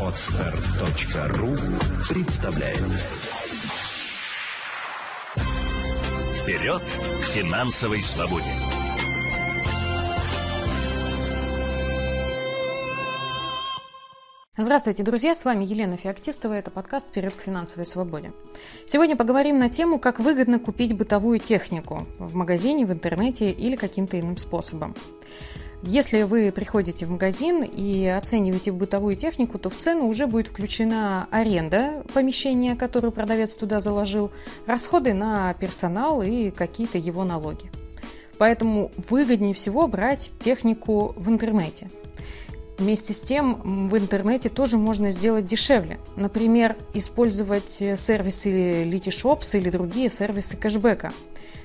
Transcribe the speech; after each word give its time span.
Отстар.ру 0.00 1.54
представляет 2.08 2.80
Вперед 6.42 6.82
к 6.82 7.24
финансовой 7.26 8.02
свободе! 8.02 8.44
Здравствуйте, 14.56 15.04
друзья! 15.04 15.36
С 15.36 15.44
вами 15.44 15.64
Елена 15.64 15.96
Феоктистова. 15.96 16.54
Это 16.54 16.72
подкаст 16.72 17.10
«Вперед 17.10 17.34
к 17.36 17.42
финансовой 17.42 17.86
свободе». 17.86 18.32
Сегодня 18.86 19.14
поговорим 19.14 19.60
на 19.60 19.68
тему, 19.68 20.00
как 20.00 20.18
выгодно 20.18 20.58
купить 20.58 20.96
бытовую 20.96 21.38
технику 21.38 22.08
в 22.18 22.34
магазине, 22.34 22.86
в 22.86 22.92
интернете 22.92 23.52
или 23.52 23.76
каким-то 23.76 24.18
иным 24.18 24.36
способом. 24.36 24.96
Если 25.84 26.22
вы 26.22 26.52
приходите 26.52 27.06
в 27.06 27.10
магазин 27.10 27.62
и 27.64 28.06
оцениваете 28.06 28.70
бытовую 28.70 29.16
технику, 29.16 29.58
то 29.58 29.68
в 29.68 29.76
цену 29.76 30.06
уже 30.06 30.28
будет 30.28 30.46
включена 30.46 31.26
аренда 31.32 32.04
помещения, 32.14 32.76
которую 32.76 33.10
продавец 33.10 33.56
туда 33.56 33.80
заложил, 33.80 34.30
расходы 34.66 35.12
на 35.12 35.54
персонал 35.54 36.22
и 36.22 36.50
какие-то 36.50 36.98
его 36.98 37.24
налоги. 37.24 37.72
Поэтому 38.38 38.92
выгоднее 39.08 39.54
всего 39.54 39.88
брать 39.88 40.30
технику 40.38 41.14
в 41.16 41.28
интернете. 41.28 41.90
Вместе 42.78 43.12
с 43.12 43.20
тем 43.20 43.88
в 43.88 43.96
интернете 43.98 44.48
тоже 44.50 44.78
можно 44.78 45.10
сделать 45.10 45.46
дешевле. 45.46 45.98
Например, 46.14 46.76
использовать 46.94 47.70
сервисы 47.70 48.84
Lityshops 48.84 49.58
или 49.58 49.68
другие 49.68 50.10
сервисы 50.10 50.56
кэшбэка– 50.56 51.12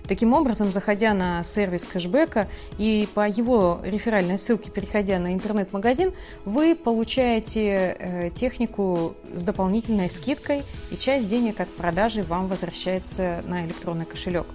Таким 0.08 0.34
образом, 0.34 0.72
заходя 0.72 1.14
на 1.14 1.44
сервис 1.44 1.84
кэшбэка 1.84 2.48
и 2.78 3.10
по 3.14 3.28
его 3.28 3.82
реферальной 3.84 4.38
ссылке 4.38 4.72
переходя 4.72 5.20
на 5.20 5.34
интернет-магазин, 5.34 6.14
вы 6.46 6.76
получаете 6.76 7.98
э, 8.00 8.30
технику 8.34 9.16
с 9.34 9.44
дополнительной 9.44 10.09
скидкой, 10.09 10.64
и 10.92 10.96
часть 10.96 11.28
денег 11.28 11.59
от 11.59 11.73
продажи 11.73 12.23
вам 12.23 12.48
возвращается 12.48 13.44
на 13.48 13.66
электронный 13.66 14.06
кошелек. 14.06 14.48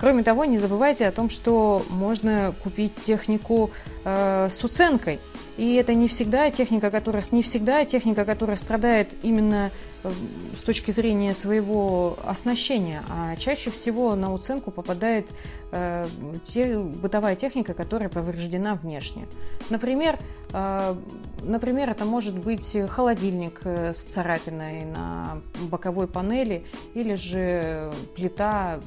Кроме 0.00 0.24
того, 0.24 0.44
не 0.44 0.58
забывайте 0.58 1.06
о 1.06 1.12
том, 1.12 1.28
что 1.28 1.84
можно 1.88 2.54
купить 2.62 3.00
технику 3.02 3.70
э, 4.04 4.48
с 4.50 4.64
уценкой– 4.64 5.20
и 5.58 5.74
это 5.74 5.92
не 5.94 6.06
всегда 6.06 6.50
техника, 6.52 6.88
которая, 6.90 7.22
не 7.32 7.42
всегда 7.42 7.84
техника, 7.84 8.24
которая 8.24 8.56
страдает 8.56 9.16
именно 9.24 9.72
э, 10.04 10.10
с 10.56 10.62
точки 10.62 10.92
зрения 10.92 11.34
своего 11.34 12.16
оснащения, 12.24 13.02
а 13.10 13.34
чаще 13.34 13.72
всего 13.72 14.14
на 14.14 14.32
уценку 14.32 14.70
попадает 14.70 15.26
э, 15.72 16.06
те, 16.44 16.78
бытовая 16.78 17.34
техника, 17.34 17.74
которая 17.74 18.08
повреждена 18.08 18.76
внешне. 18.76 19.26
Например, 19.68 20.16
э, 20.52 20.94
например, 21.42 21.90
это 21.90 22.04
может 22.04 22.38
быть 22.38 22.76
холодильник 22.88 23.62
э, 23.64 23.92
с 23.92 24.04
царапиной 24.04 24.84
на 24.84 25.40
боковой 25.62 26.06
панели 26.06 26.64
или 26.94 27.16
же 27.16 27.92
плита 28.14 28.78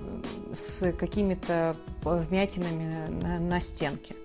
с 0.55 0.93
какими-то 0.93 1.75
вмятинами 2.05 3.09
на, 3.09 3.39
на 3.39 3.59
стенке. 3.59 4.15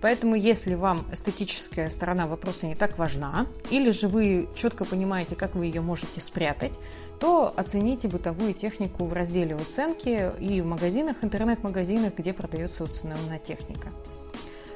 Поэтому, 0.00 0.34
если 0.34 0.74
вам 0.74 1.04
эстетическая 1.12 1.90
сторона 1.90 2.26
вопроса 2.26 2.66
не 2.66 2.74
так 2.74 2.98
важна, 2.98 3.46
или 3.70 3.90
же 3.90 4.08
вы 4.08 4.48
четко 4.54 4.84
понимаете, 4.84 5.36
как 5.36 5.54
вы 5.54 5.66
ее 5.66 5.80
можете 5.80 6.20
спрятать, 6.20 6.72
то 7.18 7.52
оцените 7.56 8.08
бытовую 8.08 8.54
технику 8.54 9.04
в 9.04 9.12
разделе 9.12 9.54
«Уценки» 9.54 10.32
и 10.40 10.62
в 10.62 10.66
магазинах, 10.66 11.16
интернет-магазинах, 11.22 12.14
где 12.16 12.32
продается 12.32 12.84
уцененная 12.84 13.38
техника. 13.38 13.88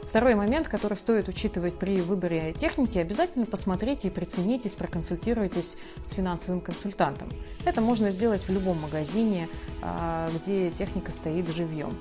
Второй 0.03 0.37
момент, 0.37 0.69
который 0.69 0.97
стоит 0.97 1.27
учитывать 1.27 1.77
при 1.77 2.01
выборе 2.01 2.53
техники, 2.53 2.99
обязательно 2.99 3.47
посмотрите 3.47 4.09
и 4.09 4.11
приценитесь, 4.13 4.75
проконсультируйтесь 4.75 5.77
с 6.05 6.11
финансовым 6.13 6.61
консультантом. 6.61 7.29
Это 7.65 7.81
можно 7.81 8.13
сделать 8.13 8.43
в 8.43 8.51
любом 8.51 8.81
магазине, 8.81 9.49
а, 9.83 10.31
где 10.37 10.71
техника 10.71 11.11
стоит 11.11 11.49
живьем 11.49 11.97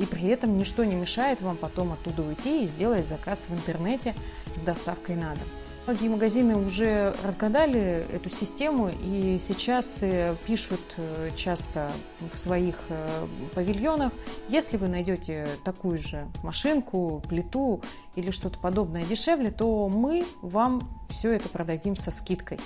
и 0.00 0.06
при 0.06 0.28
этом 0.28 0.56
ничто 0.56 0.84
не 0.84 0.96
мешает 0.96 1.42
вам 1.42 1.56
потом 1.56 1.92
оттуда 1.92 2.22
уйти 2.22 2.64
и 2.64 2.68
сделать 2.68 3.06
заказ 3.06 3.48
в 3.48 3.54
интернете 3.54 4.14
с 4.54 4.62
доставкой 4.62 5.16
на 5.16 5.34
дом. 5.34 5.46
Многие 5.86 6.08
магазины 6.08 6.56
уже 6.56 7.14
разгадали 7.24 8.06
эту 8.12 8.28
систему 8.28 8.90
и 9.02 9.38
сейчас 9.40 10.02
э, 10.02 10.36
пишут 10.46 10.80
э, 10.98 11.30
часто 11.34 11.90
в 12.32 12.38
своих 12.38 12.76
э, 12.90 13.26
павильонах, 13.54 14.12
если 14.48 14.76
вы 14.76 14.88
найдете 14.88 15.48
такую 15.64 15.98
же 15.98 16.28
машинку, 16.42 17.22
плиту 17.28 17.80
или 18.14 18.30
что-то 18.30 18.58
подобное 18.58 19.04
дешевле, 19.04 19.50
то 19.50 19.88
мы 19.88 20.24
вам 20.42 20.88
все 21.08 21.32
это 21.32 21.48
продадим 21.48 21.96
со 21.96 22.12
скидкой. 22.12 22.58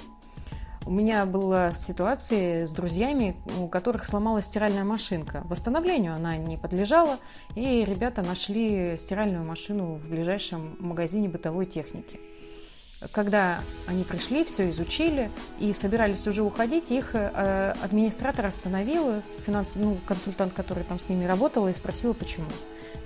У 0.87 0.91
меня 0.91 1.25
была 1.25 1.73
ситуация 1.73 2.67
с 2.67 2.73
друзьями, 2.73 3.37
у 3.59 3.69
которых 3.69 4.07
сломалась 4.07 4.45
стиральная 4.45 4.85
машинка. 4.85 5.43
Восстановлению 5.49 6.15
она 6.15 6.37
не 6.37 6.59
подлежала, 6.59 7.19
и 7.55 7.87
ребята 7.87 8.21
нашли 8.21 8.95
стиральную 8.99 9.45
машину 9.45 9.95
в 9.95 10.11
ближайшем 10.11 10.77
магазине 10.81 11.31
бытовой 11.31 11.65
техники. 11.65 12.21
Когда 13.13 13.61
они 13.87 14.05
пришли, 14.05 14.45
все 14.45 14.69
изучили 14.69 15.31
и 15.59 15.73
собирались 15.73 16.27
уже 16.27 16.43
уходить, 16.43 16.91
их 16.91 17.15
э, 17.15 17.75
администратор 17.83 18.47
остановил, 18.47 19.23
финанс, 19.45 19.77
ну, 19.77 19.99
консультант, 20.07 20.53
который 20.53 20.85
там 20.85 20.99
с 20.99 21.09
ними 21.09 21.25
работал, 21.25 21.67
и 21.69 21.75
спросила, 21.75 22.13
почему. 22.13 22.47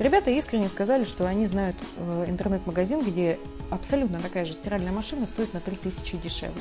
Ребята 0.01 0.31
искренне 0.31 0.69
сказали, 0.69 1.05
что 1.05 1.27
они 1.27 1.47
знают 1.47 1.77
э, 1.97 2.27
интернет-магазин, 2.29 3.01
где 3.01 3.39
абсолютно 3.71 4.21
такая 4.21 4.45
же 4.45 4.55
стиральная 4.55 4.93
машина 4.93 5.27
стоит 5.27 5.55
на 5.55 5.61
3000 5.61 6.17
дешевле. 6.17 6.61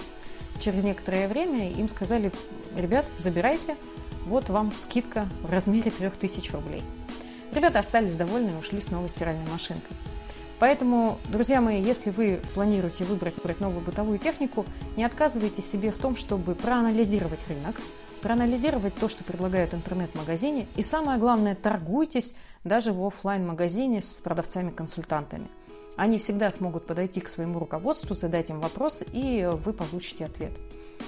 Через 0.60 0.84
некоторое 0.84 1.28
время 1.28 1.72
им 1.72 1.88
сказали, 1.90 2.32
ребят, 2.76 3.06
забирайте, 3.18 3.76
вот 4.26 4.50
вам 4.50 4.74
скидка 4.74 5.28
в 5.44 5.52
размере 5.52 5.92
3000 5.92 6.52
рублей. 6.52 6.84
Ребята 7.52 7.80
остались 7.80 8.18
довольны 8.18 8.50
и 8.52 8.60
ушли 8.60 8.82
с 8.82 8.92
новой 8.92 9.10
стиральной 9.10 9.50
машинкой. 9.50 9.96
Поэтому, 10.60 11.20
друзья 11.30 11.62
мои, 11.62 11.82
если 11.82 12.10
вы 12.10 12.42
планируете 12.56 13.04
выбрать, 13.04 13.36
выбрать 13.38 13.60
новую 13.60 13.82
бытовую 13.82 14.18
технику, 14.18 14.66
не 14.96 15.04
отказывайте 15.04 15.62
себе 15.62 15.92
в 15.92 15.98
том, 15.98 16.16
чтобы 16.16 16.56
проанализировать 16.56 17.40
рынок, 17.48 17.80
проанализировать 18.22 18.96
то, 18.96 19.08
что 19.08 19.24
предлагают 19.24 19.76
интернет-магазине, 19.76 20.68
и 20.76 20.82
самое 20.82 21.20
главное, 21.20 21.54
торгуйтесь 21.54 22.36
даже 22.64 22.92
в 22.92 23.06
офлайн 23.06 23.46
магазине 23.46 24.02
с 24.02 24.20
продавцами-консультантами. 24.22 25.48
Они 25.98 26.20
всегда 26.20 26.52
смогут 26.52 26.86
подойти 26.86 27.20
к 27.20 27.28
своему 27.28 27.60
руководству, 27.60 28.16
задать 28.16 28.52
им 28.52 28.62
вопрос, 28.62 29.04
и 29.12 29.50
вы 29.66 29.74
получите 29.74 30.26
ответ. 30.26 30.52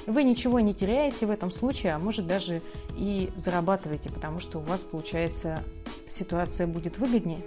Вы 0.07 0.23
ничего 0.23 0.59
не 0.59 0.73
теряете 0.73 1.27
в 1.27 1.29
этом 1.29 1.51
случае, 1.51 1.93
а 1.93 1.99
может 1.99 2.25
даже 2.25 2.61
и 2.97 3.29
зарабатываете, 3.35 4.09
потому 4.09 4.39
что 4.39 4.57
у 4.57 4.61
вас, 4.61 4.83
получается, 4.83 5.63
ситуация 6.07 6.65
будет 6.65 6.97
выгоднее. 6.97 7.41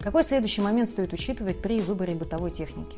Какой 0.00 0.22
следующий 0.22 0.60
момент 0.60 0.88
стоит 0.88 1.12
учитывать 1.12 1.60
при 1.60 1.80
выборе 1.80 2.14
бытовой 2.14 2.52
техники? 2.52 2.96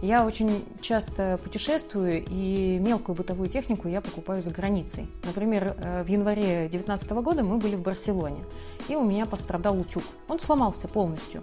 Я 0.00 0.24
очень 0.24 0.64
часто 0.80 1.40
путешествую, 1.42 2.24
и 2.24 2.78
мелкую 2.78 3.16
бытовую 3.16 3.48
технику 3.48 3.88
я 3.88 4.00
покупаю 4.00 4.40
за 4.40 4.52
границей. 4.52 5.08
Например, 5.24 5.74
э, 5.76 6.04
в 6.04 6.06
январе 6.06 6.68
2019 6.68 7.10
года 7.20 7.42
мы 7.42 7.58
были 7.58 7.74
в 7.74 7.82
Барселоне, 7.82 8.44
и 8.88 8.94
у 8.94 9.02
меня 9.04 9.26
пострадал 9.26 9.76
утюг. 9.76 10.04
Он 10.28 10.38
сломался 10.38 10.86
полностью. 10.86 11.42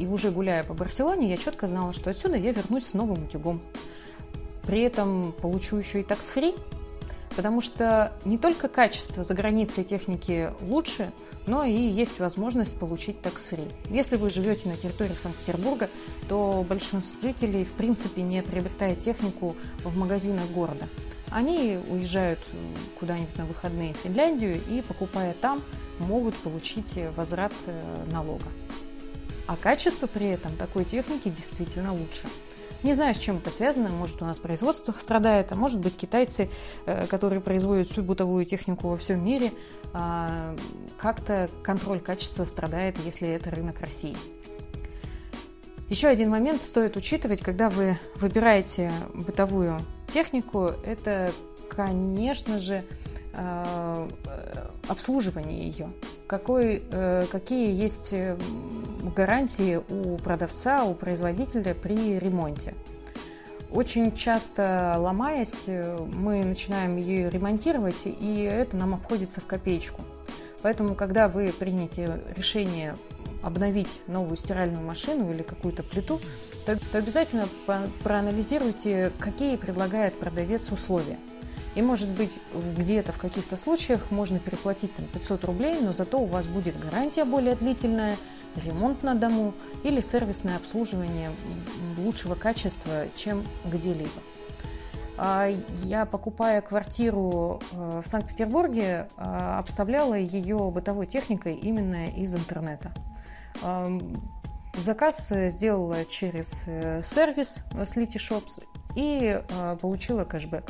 И 0.00 0.06
уже 0.06 0.30
гуляя 0.30 0.64
по 0.64 0.72
Барселоне, 0.72 1.28
я 1.28 1.36
четко 1.36 1.68
знала, 1.68 1.92
что 1.92 2.08
отсюда 2.08 2.36
я 2.36 2.52
вернусь 2.52 2.86
с 2.86 2.94
новым 2.94 3.24
утюгом. 3.24 3.60
При 4.62 4.80
этом 4.80 5.32
получу 5.32 5.76
еще 5.76 6.00
и 6.00 6.02
такс-фри, 6.02 6.54
потому 7.36 7.60
что 7.60 8.10
не 8.24 8.38
только 8.38 8.68
качество 8.68 9.22
за 9.22 9.34
границей 9.34 9.84
техники 9.84 10.54
лучше, 10.62 11.12
но 11.46 11.64
и 11.64 11.74
есть 11.74 12.18
возможность 12.18 12.76
получить 12.76 13.20
такс-фри. 13.20 13.68
Если 13.90 14.16
вы 14.16 14.30
живете 14.30 14.70
на 14.70 14.78
территории 14.78 15.12
Санкт-Петербурга, 15.12 15.90
то 16.30 16.64
большинство 16.66 17.20
жителей 17.20 17.66
в 17.66 17.72
принципе 17.72 18.22
не 18.22 18.42
приобретает 18.42 19.00
технику 19.00 19.54
в 19.84 19.94
магазинах 19.98 20.48
города. 20.48 20.88
Они 21.30 21.78
уезжают 21.90 22.40
куда-нибудь 22.98 23.36
на 23.36 23.44
выходные 23.44 23.92
в 23.92 23.98
Финляндию 23.98 24.62
и, 24.66 24.80
покупая 24.80 25.34
там, 25.34 25.62
могут 25.98 26.34
получить 26.36 26.98
возврат 27.14 27.52
э, 27.66 28.04
налога 28.10 28.46
а 29.50 29.56
качество 29.56 30.06
при 30.06 30.28
этом 30.28 30.56
такой 30.56 30.84
техники 30.84 31.28
действительно 31.28 31.92
лучше. 31.92 32.28
Не 32.84 32.94
знаю, 32.94 33.16
с 33.16 33.18
чем 33.18 33.38
это 33.38 33.50
связано. 33.50 33.88
Может, 33.88 34.22
у 34.22 34.24
нас 34.24 34.38
производство 34.38 34.92
страдает, 34.92 35.50
а 35.50 35.56
может 35.56 35.80
быть, 35.80 35.96
китайцы, 35.96 36.48
э, 36.86 37.08
которые 37.08 37.40
производят 37.40 37.88
всю 37.88 38.02
бытовую 38.02 38.44
технику 38.44 38.86
во 38.86 38.96
всем 38.96 39.24
мире, 39.24 39.52
а, 39.92 40.54
как-то 40.98 41.50
контроль 41.64 41.98
качества 41.98 42.44
страдает, 42.44 42.96
если 43.04 43.28
это 43.28 43.50
рынок 43.50 43.80
России. 43.80 44.16
Еще 45.88 46.06
один 46.06 46.30
момент 46.30 46.62
стоит 46.62 46.96
учитывать, 46.96 47.40
когда 47.40 47.70
вы 47.70 47.98
выбираете 48.14 48.92
бытовую 49.14 49.80
технику, 50.06 50.70
это, 50.86 51.32
конечно 51.68 52.60
же, 52.60 52.84
э, 53.32 54.08
обслуживание 54.88 55.68
ее. 55.68 55.90
Какой, 56.26 56.82
э, 56.90 57.26
какие 57.30 57.74
есть 57.74 58.14
гарантии 59.16 59.80
у 59.88 60.16
продавца, 60.18 60.84
у 60.84 60.94
производителя 60.94 61.74
при 61.74 62.18
ремонте. 62.18 62.74
Очень 63.70 64.16
часто 64.16 64.96
ломаясь, 64.98 65.68
мы 65.68 66.44
начинаем 66.44 66.96
ее 66.96 67.30
ремонтировать, 67.30 68.02
и 68.04 68.42
это 68.42 68.76
нам 68.76 68.94
обходится 68.94 69.40
в 69.40 69.46
копеечку. 69.46 70.02
Поэтому, 70.62 70.94
когда 70.94 71.28
вы 71.28 71.52
примете 71.56 72.20
решение 72.36 72.96
обновить 73.42 74.00
новую 74.06 74.36
стиральную 74.36 74.84
машину 74.84 75.30
или 75.30 75.42
какую-то 75.42 75.82
плиту, 75.82 76.20
то, 76.66 76.76
то 76.76 76.98
обязательно 76.98 77.48
проанализируйте, 78.02 79.12
какие 79.18 79.56
предлагает 79.56 80.18
продавец 80.18 80.70
условия. 80.70 81.18
И, 81.74 81.82
может 81.82 82.08
быть, 82.10 82.40
где-то 82.52 83.12
в 83.12 83.18
каких-то 83.18 83.56
случаях 83.56 84.10
можно 84.10 84.38
переплатить 84.40 84.94
там 84.94 85.06
500 85.06 85.44
рублей, 85.44 85.80
но 85.80 85.92
зато 85.92 86.18
у 86.18 86.26
вас 86.26 86.46
будет 86.46 86.78
гарантия 86.78 87.24
более 87.24 87.54
длительная, 87.54 88.16
ремонт 88.56 89.04
на 89.04 89.14
дому 89.14 89.54
или 89.84 90.00
сервисное 90.00 90.56
обслуживание 90.56 91.30
лучшего 91.96 92.34
качества, 92.34 93.06
чем 93.14 93.44
где-либо. 93.64 94.10
А 95.22 95.48
я, 95.84 96.06
покупая 96.06 96.62
квартиру 96.62 97.60
э, 97.72 98.00
в 98.02 98.08
Санкт-Петербурге, 98.08 99.06
э, 99.18 99.22
обставляла 99.58 100.14
ее 100.14 100.70
бытовой 100.70 101.04
техникой 101.04 101.56
именно 101.56 102.08
из 102.08 102.34
интернета. 102.34 102.90
Заказ 104.74 105.30
э, 105.30 105.50
сделала 105.50 106.06
через 106.06 106.62
сервис 107.06 107.66
Slity 107.74 108.16
Shops 108.16 108.64
и 108.96 109.42
получила 109.82 110.24
кэшбэк. 110.24 110.64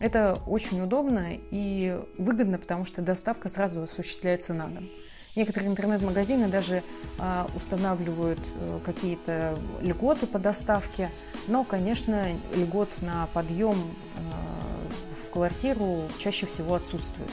Это 0.00 0.38
очень 0.46 0.80
удобно 0.80 1.32
и 1.50 2.00
выгодно, 2.18 2.58
потому 2.58 2.84
что 2.84 3.02
доставка 3.02 3.48
сразу 3.48 3.82
осуществляется 3.82 4.54
на 4.54 4.68
дом. 4.68 4.88
Некоторые 5.34 5.70
интернет-магазины 5.70 6.48
даже 6.48 6.82
э, 7.18 7.46
устанавливают 7.54 8.40
э, 8.40 8.80
какие-то 8.84 9.58
льготы 9.80 10.26
по 10.26 10.38
доставке, 10.38 11.10
но, 11.46 11.64
конечно, 11.64 12.26
льгот 12.54 13.02
на 13.02 13.28
подъем 13.32 13.76
э, 13.76 15.24
в 15.26 15.30
квартиру 15.30 16.02
чаще 16.18 16.46
всего 16.46 16.74
отсутствует, 16.74 17.30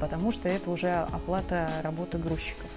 потому 0.00 0.32
что 0.32 0.48
это 0.48 0.70
уже 0.70 0.92
оплата 1.12 1.70
работы 1.82 2.18
грузчиков. 2.18 2.68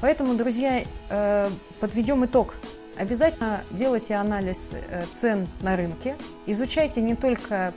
Поэтому, 0.00 0.34
друзья, 0.34 0.82
э, 1.10 1.50
подведем 1.80 2.24
итог 2.24 2.54
Обязательно 3.00 3.64
делайте 3.70 4.14
анализ 4.14 4.74
э, 4.74 5.04
цен 5.10 5.48
на 5.62 5.74
рынке. 5.74 6.18
Изучайте 6.44 7.00
не 7.00 7.14
только 7.14 7.72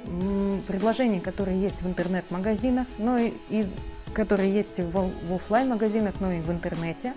предложения, 0.68 1.22
которые 1.22 1.62
есть 1.62 1.82
в 1.82 1.88
интернет-магазинах, 1.88 2.88
но 2.98 3.18
и 3.18 3.32
которые 4.14 4.54
есть 4.54 4.82
в 4.82 5.34
офлайн 5.34 5.70
магазинах 5.70 6.16
но 6.20 6.30
и 6.34 6.42
в 6.42 6.52
интернете. 6.52 7.14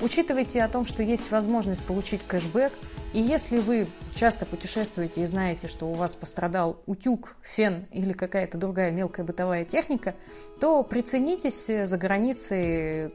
Учитывайте 0.00 0.60
о 0.60 0.68
том, 0.68 0.84
что 0.84 1.04
есть 1.04 1.30
возможность 1.30 1.84
получить 1.84 2.26
кэшбэк– 2.26 2.72
и 3.12 3.20
если 3.20 3.58
вы 3.58 3.88
часто 4.14 4.46
путешествуете 4.46 5.22
и 5.22 5.26
знаете, 5.26 5.66
что 5.66 5.86
у 5.86 5.94
вас 5.94 6.14
пострадал 6.14 6.80
утюг, 6.86 7.34
фен 7.42 7.86
или 7.92 8.12
какая-то 8.12 8.56
другая 8.56 8.92
мелкая 8.92 9.26
бытовая 9.26 9.64
техника, 9.64 10.14
то 10.60 10.84
приценитесь 10.84 11.66
за 11.66 11.98
границей 11.98 13.10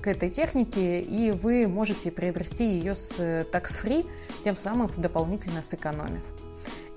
к 0.00 0.06
этой 0.06 0.30
технике, 0.30 1.00
и 1.00 1.30
вы 1.30 1.66
можете 1.66 2.10
приобрести 2.10 2.64
ее 2.64 2.94
с 2.94 3.18
tax-free, 3.18 4.06
тем 4.44 4.56
самым 4.56 4.90
дополнительно 4.96 5.62
сэкономив. 5.62 6.22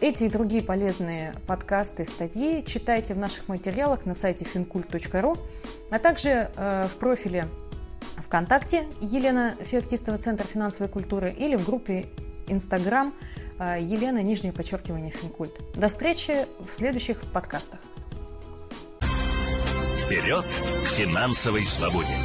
Эти 0.02 0.26
и 0.26 0.30
другие 0.30 0.62
полезные 0.62 1.34
подкасты, 1.48 2.06
статьи 2.06 2.64
читайте 2.66 3.14
в 3.14 3.18
наших 3.18 3.48
материалах 3.48 4.06
на 4.06 4.14
сайте 4.14 4.46
fincult.ru, 4.46 5.38
а 5.90 6.00
также 6.00 6.52
э, 6.56 6.88
в 6.94 6.98
профиле 6.98 7.48
ВКонтакте 8.18 8.86
Елена 9.00 9.56
Феоктистова, 9.62 10.18
Центр 10.18 10.46
финансовой 10.46 10.90
культуры, 10.90 11.32
или 11.32 11.56
в 11.56 11.66
группе 11.66 12.08
Инстаграм 12.48 13.14
э, 13.58 13.78
Елена, 13.80 14.22
нижнее 14.22 14.52
подчеркивание, 14.52 15.12
Финкульт. 15.12 15.54
До 15.76 15.88
встречи 15.88 16.46
в 16.60 16.74
следующих 16.74 17.22
подкастах. 17.32 17.80
Вперед 20.06 20.46
к 20.86 20.90
финансовой 20.90 21.66
свободе! 21.66 22.16